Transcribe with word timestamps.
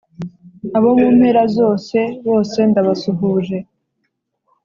abo 0.77 0.89
mumpera 0.99 1.41
zosi 1.55 2.01
bose 2.27 2.59
ndabasuhuje 2.69 3.57